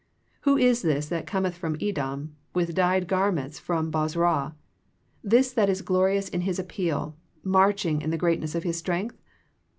"Who 0.49 0.57
is 0.57 0.81
this 0.81 1.09
that 1.09 1.27
cometh 1.27 1.55
from 1.55 1.77
Edom, 1.79 2.35
with 2.55 2.73
dyed 2.73 3.07
garments 3.07 3.59
from 3.59 3.91
Bozrah? 3.91 4.55
this 5.23 5.53
that 5.53 5.69
is 5.69 5.83
glorious 5.83 6.27
in 6.27 6.41
His 6.41 6.57
apparel, 6.57 7.15
marching 7.43 8.01
in 8.01 8.09
the 8.09 8.17
greatness 8.17 8.55
of 8.55 8.63
His 8.63 8.79
strength?" 8.79 9.21